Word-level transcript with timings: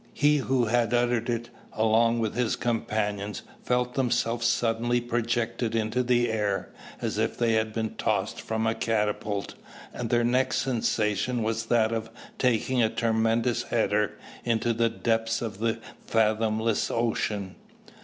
He 0.15 0.37
who 0.37 0.65
had 0.65 0.95
uttered 0.95 1.29
it, 1.29 1.51
along 1.73 2.17
with 2.17 2.33
his 2.33 2.55
companions, 2.55 3.43
felt 3.61 3.93
themselves 3.93 4.47
suddenly 4.47 4.99
projected 4.99 5.75
into 5.75 6.01
the 6.01 6.27
air, 6.31 6.69
as 7.01 7.19
if 7.19 7.37
they 7.37 7.53
had 7.53 7.71
been 7.71 7.93
tossed 7.97 8.41
from 8.41 8.65
a 8.65 8.73
catapult, 8.73 9.53
and 9.93 10.09
their 10.09 10.23
next 10.23 10.57
sensation 10.63 11.43
was 11.43 11.67
that 11.67 11.91
of 11.91 12.09
taking 12.39 12.81
"a 12.81 12.89
tremendous 12.89 13.61
header" 13.61 14.17
into 14.43 14.73
the 14.73 14.89
depths 14.89 15.39
of 15.39 15.59
the 15.59 15.77
fathomless 16.07 16.89
ocean! 16.89 17.53